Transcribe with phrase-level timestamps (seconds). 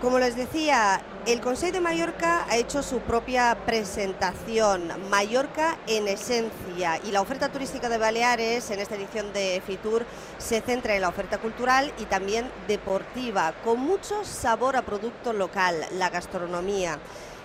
[0.00, 7.00] Como les decía, el Consejo de Mallorca ha hecho su propia presentación, Mallorca en esencia,
[7.02, 10.04] y la oferta turística de Baleares en esta edición de Fitur
[10.36, 15.86] se centra en la oferta cultural y también deportiva, con mucho sabor a producto local,
[15.92, 16.98] la gastronomía.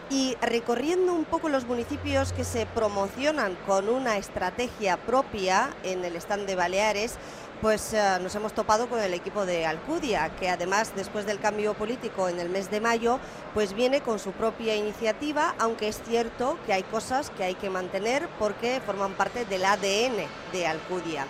[0.10, 6.18] Y recorriendo un poco los municipios que se promocionan con una estrategia propia en el
[6.18, 7.16] stand de Baleares,
[7.62, 11.76] pues eh, nos hemos topado con el equipo de Alcudia, que además después del cambio
[11.76, 13.20] político en el mes de mayo,
[13.54, 17.70] pues viene con su propia iniciativa, aunque es cierto que hay cosas que hay que
[17.70, 21.27] mantener porque forman parte del ADN de Alcudia.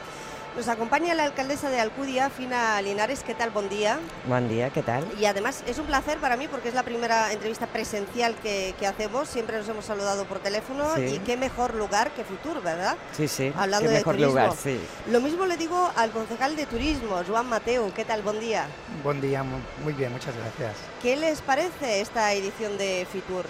[0.56, 3.24] Nos acompaña la alcaldesa de Alcudia, Fina Linares.
[3.24, 3.52] ¿Qué tal?
[3.52, 4.00] Buen día.
[4.26, 5.08] Buen día, ¿qué tal?
[5.18, 9.30] Y además es un placer para mí porque es la primera entrevista presencial que, hacemos.
[9.30, 12.98] Siempre nos hemos saludado por teléfono y qué mejor lugar que Futur, ¿verdad?
[13.16, 13.54] Sí, sí.
[13.56, 14.30] Hablando qué de mejor turismo.
[14.32, 14.78] lugar, sí.
[15.10, 17.90] Lo mismo le digo al concejal de turismo, Juan Mateo.
[17.94, 18.22] ¿Qué tal?
[18.22, 18.66] Buen día.
[19.04, 20.76] Buen día, muy bien, muchas gracias.
[21.02, 23.46] ¿Qué les parece esta edición de Fitur?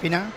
[0.00, 0.30] Fina.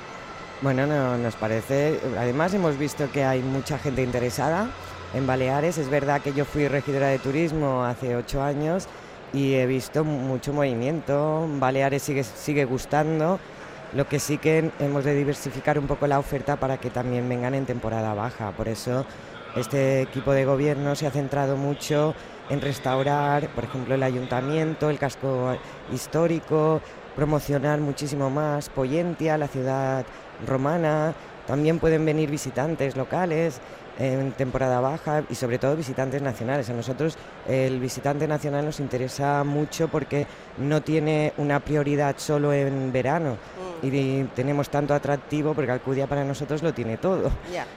[0.59, 4.71] Bueno, no, nos parece, además hemos visto que hay mucha gente interesada
[5.13, 5.77] en Baleares.
[5.77, 8.87] Es verdad que yo fui regidora de turismo hace ocho años
[9.33, 11.47] y he visto mucho movimiento.
[11.59, 13.39] Baleares sigue, sigue gustando.
[13.93, 17.53] Lo que sí que hemos de diversificar un poco la oferta para que también vengan
[17.53, 18.49] en temporada baja.
[18.51, 19.05] Por eso
[19.55, 22.15] este equipo de gobierno se ha centrado mucho
[22.49, 25.55] en restaurar, por ejemplo, el ayuntamiento, el casco
[25.93, 26.81] histórico,
[27.15, 30.05] promocionar muchísimo más Poyentia, la ciudad
[30.45, 31.13] romana.
[31.45, 33.61] También pueden venir visitantes locales
[33.99, 36.69] en temporada baja y sobre todo visitantes nacionales.
[36.69, 42.91] A nosotros el visitante nacional nos interesa mucho porque no tiene una prioridad solo en
[42.91, 43.37] verano
[43.81, 43.85] mm.
[43.85, 47.31] y tenemos tanto atractivo porque Alcudia para nosotros lo tiene todo.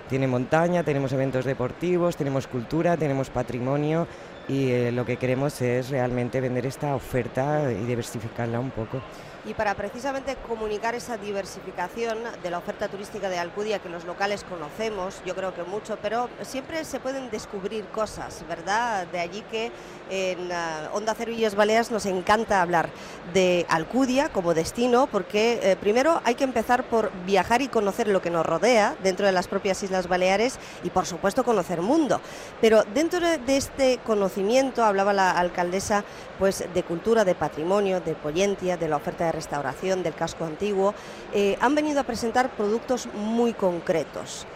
[0.09, 4.07] Tiene montaña, tenemos eventos deportivos, tenemos cultura, tenemos patrimonio
[4.49, 9.01] y eh, lo que queremos es realmente vender esta oferta y diversificarla un poco
[9.45, 14.45] y para precisamente comunicar esa diversificación de la oferta turística de Alcudia que los locales
[14.45, 19.07] conocemos, yo creo que mucho, pero siempre se pueden descubrir cosas, ¿verdad?
[19.07, 19.73] De allí que
[20.11, 22.91] en uh, Onda Cero Baleas nos encanta hablar
[23.33, 28.21] de Alcudia como destino, porque eh, primero hay que empezar por viajar y conocer lo
[28.21, 32.21] que nos rodea dentro de las propias Islas Baleares y por supuesto conocer mundo.
[32.61, 36.05] Pero dentro de este conocimiento, hablaba la alcaldesa,
[36.39, 40.95] pues de cultura, de patrimonio, de Poyentia, de la oferta de restauración del casco antiguo,
[41.33, 44.47] eh, han venido a presentar productos muy concretos.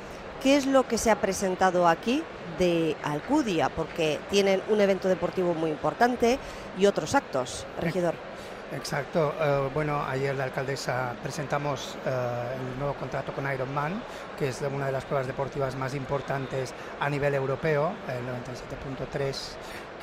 [0.43, 2.23] ¿Qué es lo que se ha presentado aquí
[2.59, 3.71] de Alcudia?
[3.71, 6.39] Porque tienen un evento deportivo muy importante
[6.77, 8.15] y otros actos, regidor.
[8.73, 9.35] Exacto.
[9.41, 12.11] Eh, bueno, ayer la alcaldesa presentamos eh,
[12.59, 14.03] el nuevo contrato con Ironman,
[14.39, 19.35] que es una de las pruebas deportivas más importantes a nivel europeo, el 97.3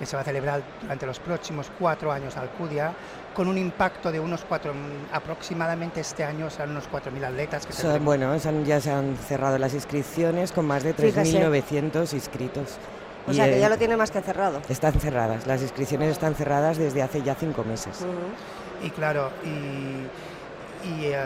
[0.02, 2.92] que se va a celebrar durante los próximos cuatro años Alcudia,
[3.36, 4.74] con un impacto de unos cuatro,
[5.14, 7.68] aproximadamente este año serán unos 4.000 atletas.
[7.68, 8.36] Que bueno,
[8.66, 12.78] ya se han cerrado las inscripciones con más de 3.900 inscritos.
[13.28, 14.60] O sea que ya lo tiene más que cerrado.
[14.70, 18.00] Están cerradas, las inscripciones están cerradas desde hace ya cinco meses.
[18.82, 21.22] Y claro, y, em,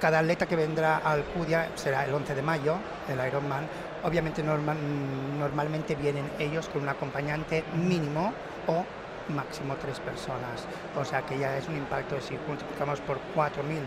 [0.00, 2.76] cada atleta que vendrá a Alcudia será el 11 de mayo,
[3.08, 3.66] el Ironman,
[4.04, 8.32] Obviamente normalmente vienen ellos con un acompañante mínimo
[8.66, 8.84] o
[9.28, 10.66] máximo tres personas.
[10.96, 13.80] O sea que ya es un impacto, si multiplicamos por 4.000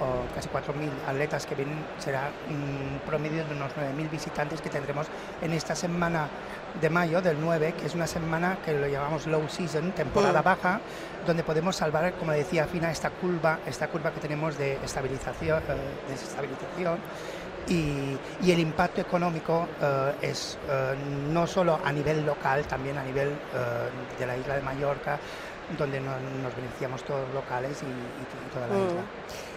[0.00, 5.06] o casi 4.000 atletas que vienen, será un promedio de unos 9.000 visitantes que tendremos
[5.42, 6.28] en esta semana
[6.80, 10.80] de mayo, del 9, que es una semana que lo llamamos low season, temporada baja,
[11.26, 16.08] donde podemos salvar, como decía Fina, esta curva, esta curva que tenemos de estabilización, eh,
[16.08, 16.98] desestabilización
[17.68, 20.94] y, el impacto económico eh, es eh,
[21.30, 25.18] no solo a nivel local, también a nivel eh, de la isla de Mallorca,
[25.76, 26.16] donde nos,
[26.56, 28.88] beneficiamos todos los locales y, toda la mm.
[28.88, 29.00] isla.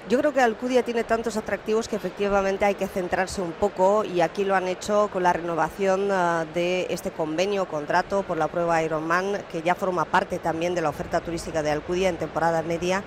[0.10, 4.22] Yo creo que Alcudia tiene tantos atractivos que efectivamente hay que centrarse un poco y
[4.22, 6.10] aquí lo han hecho con la renovación
[6.56, 10.90] de este convenio, contrato por la prueba Ironman, que ya forma parte también de la
[10.90, 13.04] oferta turística de Alcudia en temporada media.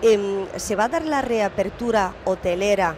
[0.00, 2.94] Em, ¿Se va a dar la reapertura hotelera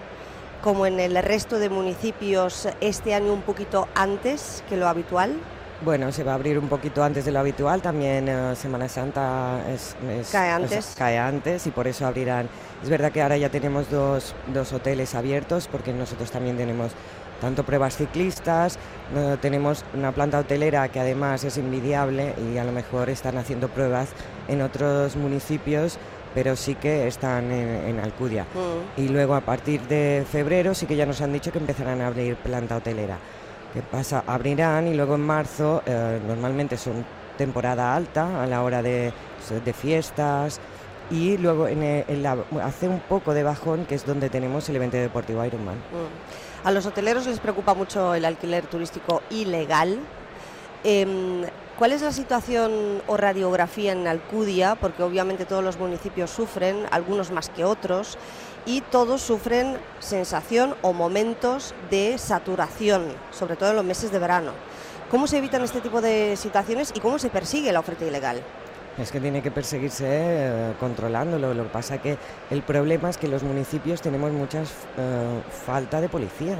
[0.62, 5.36] como en el resto de municipios este año un poquito antes que lo habitual?
[5.82, 9.62] Bueno, se va a abrir un poquito antes de lo habitual, también eh, Semana Santa
[9.72, 9.96] es,
[10.30, 10.94] cae, antes.
[10.96, 12.50] cae antes y por eso abrirán.
[12.82, 16.92] Es verdad que ahora ya tenemos dos, dos hoteles abiertos porque nosotros también tenemos
[17.40, 18.78] tanto pruebas ciclistas,
[19.16, 23.68] eh, tenemos una planta hotelera que además es envidiable y a lo mejor están haciendo
[23.68, 24.10] pruebas
[24.48, 25.98] en otros municipios
[26.34, 28.44] pero sí que están en, Alcudia.
[28.44, 29.00] Mm.
[29.00, 32.06] Y luego a partir de febrero sí que ya nos han dicho que empezarán a
[32.06, 33.18] abrir planta hotelera.
[33.74, 34.24] ¿Qué pasa?
[34.26, 37.04] Abrirán y luego en marzo, eh, normalmente son
[37.38, 39.12] temporada alta a la hora de,
[39.64, 40.60] de fiestas
[41.10, 42.06] y luego en
[42.62, 45.76] hace un poco de bajón que es donde tenemos el evento deportivo Ironman.
[45.76, 46.66] Mm.
[46.66, 49.98] A los hoteleros les preocupa mucho el alquiler turístico ilegal.
[50.84, 51.44] Em,
[51.80, 54.74] ¿Cuál es la situación o radiografía en Alcudia?
[54.74, 58.18] Porque obviamente todos los municipios sufren, algunos más que otros,
[58.66, 64.52] y todos sufren sensación o momentos de saturación, sobre todo en los meses de verano.
[65.10, 68.42] ¿Cómo se evitan este tipo de situaciones y cómo se persigue la oferta ilegal?
[68.98, 71.54] Es que tiene que perseguirse eh, controlándolo.
[71.54, 72.18] Lo que pasa que
[72.50, 74.64] el problema es que los municipios tenemos mucha eh,
[75.64, 76.58] falta de policía.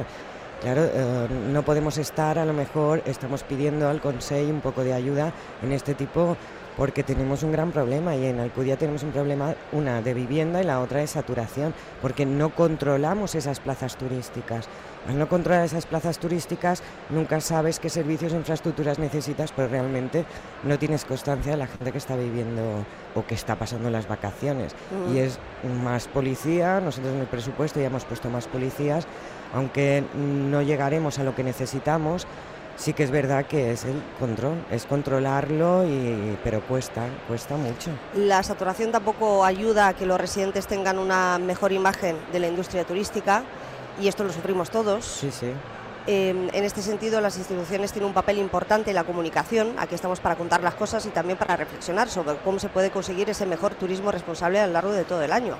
[0.60, 4.92] Claro, eh, no podemos estar, a lo mejor estamos pidiendo al Consejo un poco de
[4.92, 6.36] ayuda en este tipo
[6.76, 10.64] porque tenemos un gran problema y en Alcudia tenemos un problema, una de vivienda y
[10.64, 14.68] la otra de saturación, porque no controlamos esas plazas turísticas.
[15.08, 20.24] Al no controlar esas plazas turísticas, nunca sabes qué servicios e infraestructuras necesitas, pero realmente
[20.62, 24.74] no tienes constancia de la gente que está viviendo o que está pasando las vacaciones.
[25.12, 25.38] Y es
[25.82, 29.06] más policía, nosotros en el presupuesto ya hemos puesto más policías,
[29.54, 32.26] aunque no llegaremos a lo que necesitamos,
[32.76, 37.90] sí que es verdad que es el control, es controlarlo, y, pero cuesta, cuesta mucho.
[38.14, 42.84] La saturación tampoco ayuda a que los residentes tengan una mejor imagen de la industria
[42.84, 43.44] turística
[44.00, 45.04] y esto lo sufrimos todos.
[45.04, 45.52] Sí, sí.
[46.06, 49.74] Em, en este sentido, las instituciones tienen un papel importante en la comunicación.
[49.78, 53.28] Aquí estamos para contar las cosas y también para reflexionar sobre cómo se puede conseguir
[53.28, 55.56] ese mejor turismo responsable a lo largo de todo el año.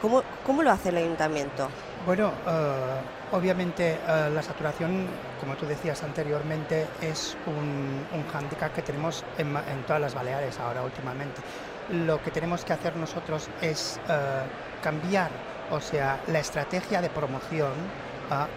[0.00, 1.68] ¿Cómo, cómo lo hace el ayuntamiento?
[2.06, 3.00] Bueno, eh,
[3.32, 5.06] obviamente eh, la saturación,
[5.40, 9.52] como tú decías anteriormente, es un, un hándicap que tenemos en,
[9.86, 11.42] todas las Baleares ahora últimamente.
[11.90, 14.42] Lo que tenemos que hacer nosotros es eh,
[14.82, 15.30] cambiar,
[15.70, 17.72] o sea, la estrategia de promoción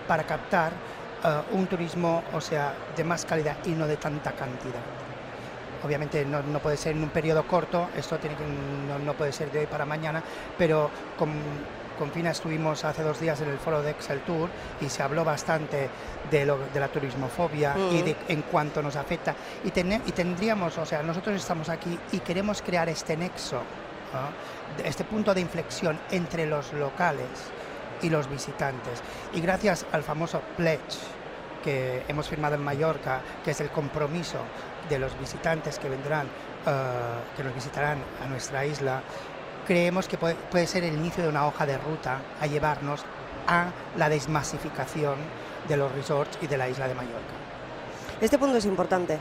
[0.07, 0.71] para captar
[1.53, 4.81] un turismo, o sea, de más calidad y no de tanta cantidad
[5.83, 8.43] obviamente no, puede ser en un periodo corto, esto tiene que,
[9.03, 10.23] no, puede ser de hoy para mañana,
[10.57, 11.29] pero con,
[11.97, 14.49] con Fina estuvimos hace dos días en el foro de Excel Tour
[14.79, 15.89] y se habló bastante
[16.29, 19.35] de, lo, de la turismofobia y de en cuanto nos afecta.
[19.63, 23.61] Y, y tendríamos, o sea, nosotros estamos aquí y queremos crear este nexo,
[24.83, 27.27] este punto de inflexión entre los locales
[28.01, 29.01] y los visitantes.
[29.33, 30.99] Y gracias al famoso pledge
[31.63, 34.39] que hemos firmado en Mallorca, que es el compromiso
[34.89, 36.27] de los visitantes que vendrán,
[36.65, 36.69] eh,
[37.37, 39.01] que nos visitarán a nuestra isla,
[39.67, 43.03] creemos que puede, ser el inicio de una hoja de ruta a llevarnos
[43.47, 43.67] a
[43.97, 45.15] la desmasificación
[45.67, 47.33] de los resorts y de la isla de Mallorca.
[48.19, 49.17] Este punto es importante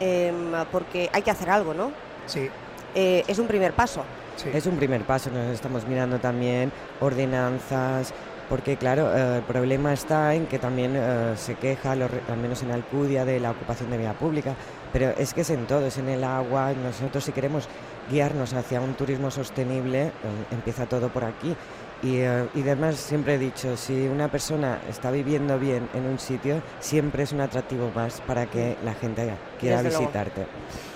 [0.00, 1.92] em, porque hay que hacer algo, ¿no?
[2.26, 2.48] Sí.
[2.94, 4.04] Eh, es un primer paso.
[4.52, 8.12] Es un primer paso, nos estamos mirando también ordenanzas,
[8.48, 12.70] porque claro, eh, el problema está en que también eh, se queja, al menos en
[12.70, 14.54] Alcudia, de la ocupación de vía pública,
[14.92, 17.68] pero es que es en todo, es en el agua, nosotros si queremos
[18.10, 20.10] guiarnos hacia un turismo sostenible, eh,
[20.50, 21.56] empieza todo por aquí.
[22.02, 26.18] Y, uh, y, además siempre he dicho, si una persona está viviendo bien en un
[26.18, 30.46] sitio, siempre es un atractivo más para que la gente quiera visitarte.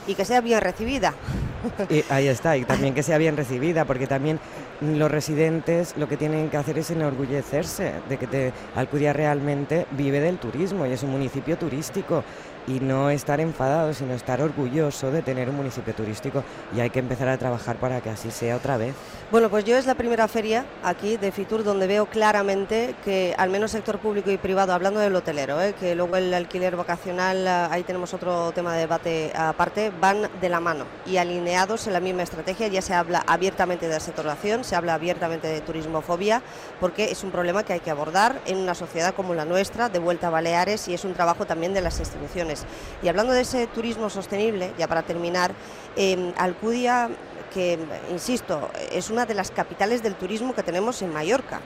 [0.09, 1.15] Y que sea bien recibida.
[1.91, 4.39] Y ahí está, y también que sea bien recibida, porque también
[4.81, 10.21] los residentes lo que tienen que hacer es enorgullecerse de que te, Alcudia realmente vive
[10.21, 12.23] del turismo y es un municipio turístico
[12.67, 16.43] y no estar enfadado, sino estar orgulloso de tener un municipio turístico
[16.75, 18.95] y hay que empezar a trabajar para que así sea otra vez.
[19.31, 23.51] Bueno, pues yo es la primera feria aquí de Fitur donde veo claramente que al
[23.51, 25.75] menos sector público y privado, hablando del hotelero, ¿eh?
[25.79, 30.49] que luego el alquiler vacacional, ah, ahí tenemos otro tema de debate aparte, van de
[30.49, 34.77] la mano y alineados en la misma estrategia, ya se habla abiertamente de saturación, se
[34.77, 36.43] habla abiertamente de turismofobia,
[36.81, 39.99] porque es un problema que hay que abordar en una sociedad como la nuestra, de
[39.99, 42.56] vuelta a Baleares, y es un trabajo también de las instituciones.
[43.03, 45.53] Y hablando de ese turismo sostenible, ya para terminar,
[45.97, 47.11] eh, Alcudia,
[47.53, 47.79] que
[48.11, 51.61] insisto, es una de las capitales del turismo que tenemos en Mallorca.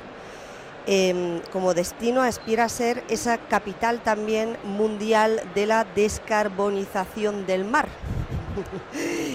[0.86, 7.88] Em, como destino aspira a ser esa capital también mundial de la descarbonización del mar.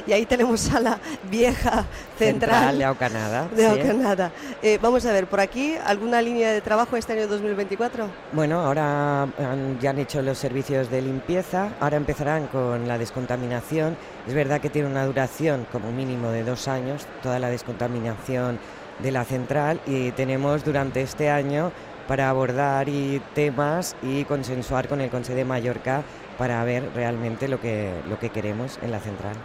[0.08, 1.86] Y ahí tenemos a la vieja
[2.18, 3.48] central, de Aucanada.
[3.48, 4.32] De
[4.62, 8.08] eh, vamos a ver, por aquí, ¿alguna línea de trabajo este año 2024?
[8.34, 9.28] Bueno, ahora
[9.82, 13.98] ya han hecho los servicios de limpieza, ahora empezarán con la descontaminación.
[14.28, 18.60] Es verdad que tiene una duración como mínimo de dos años, toda la descontaminación
[19.00, 21.72] de la central y tenemos durante este año
[22.08, 26.04] para abordar y temas y consensuar con el Consejo de Mallorca
[26.38, 29.36] para ver realmente lo que, lo que queremos en la central.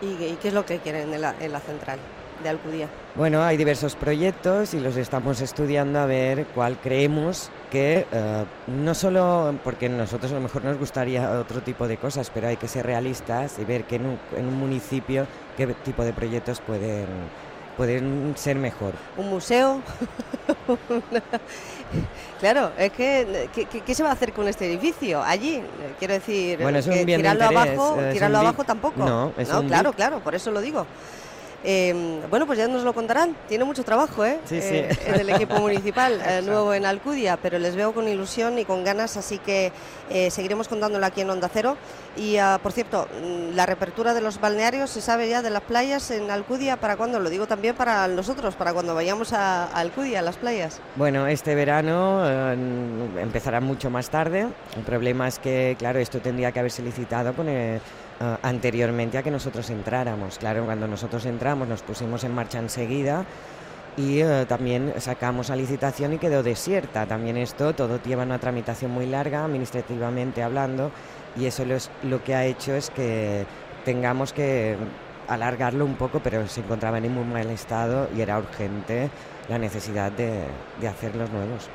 [0.00, 1.98] ¿Y, qué es lo que quieren en la, en la central?
[2.42, 2.88] de Alcudia?
[3.14, 8.94] Bueno, hay diversos proyectos y los estamos estudiando a ver cuál creemos que eh, no
[8.94, 12.68] solo porque nosotros a lo mejor nos gustaría otro tipo de cosas, pero hay que
[12.68, 17.06] ser realistas y ver que en un, en un municipio qué tipo de proyectos pueden
[17.76, 18.94] pueden ser mejor.
[19.16, 19.80] Un museo.
[22.40, 23.48] claro, es que
[23.84, 25.62] ¿qué, se va a hacer con este edificio allí?
[25.98, 29.04] Quiero decir, bueno, es un bien tirarlo abajo, tirarlo abajo tampoco.
[29.04, 29.32] No,
[29.66, 30.86] claro, claro, por eso lo digo.
[31.64, 33.36] Em, bueno, pues ya nos lo contarán.
[33.48, 34.38] Tiene mucho trabajo, ¿eh?
[34.44, 34.76] Sí, sí.
[34.76, 38.64] Eh, en el equipo municipal eh, nuevo en Alcudia, pero les veo con ilusión y
[38.64, 39.72] con ganas, así que
[40.10, 41.76] eh, seguiremos contándolo aquí en Onda Cero.
[42.16, 45.62] Y, ah, por cierto, mm, la reapertura de los balnearios, ¿se sabe ya de las
[45.62, 46.76] playas en Alcudia?
[46.76, 47.18] ¿Para cuándo?
[47.20, 50.80] Lo digo también para nosotros, para cuando vayamos a, Alcudia, a las playas.
[50.94, 52.26] Bueno, este verano
[53.18, 54.46] empezará mucho más tarde.
[54.76, 57.80] El problema es que, claro, esto tendría que haberse licitado con el
[58.20, 60.38] eh, anteriormente a que nosotros entráramos.
[60.38, 63.24] Claro, cuando nosotros entramos nos pusimos en marcha enseguida
[63.96, 67.06] y eh, también sacamos a licitación y quedó desierta.
[67.06, 70.90] También esto, todo lleva una tramitación muy larga, administrativamente hablando,
[71.36, 71.64] y eso
[72.02, 73.46] lo que ha hecho es que
[73.84, 74.76] tengamos que
[75.28, 79.10] alargarlo un poco, pero se encontraba en muy mal estado y era urgente
[79.48, 81.68] la necesidad de hacer los nuevos.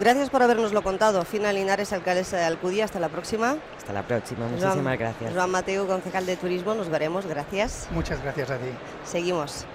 [0.00, 1.24] Gracias por habernoslo contado.
[1.24, 2.84] Fina Linares, alcaldesa de Alcudia.
[2.84, 3.56] Hasta la próxima.
[3.76, 4.46] Hasta la próxima.
[4.46, 5.32] Muchísimas gracias.
[5.32, 6.74] Juan Mateo, concejal de Turismo.
[6.74, 7.26] Nos veremos.
[7.26, 7.88] Gracias.
[7.90, 8.70] Muchas gracias a ti.
[9.04, 9.66] Seguimos.